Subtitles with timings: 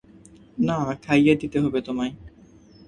[0.57, 2.13] না, খাইয়ে দিতে হবে তোমায়।